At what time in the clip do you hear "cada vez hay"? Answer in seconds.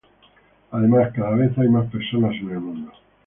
1.13-1.69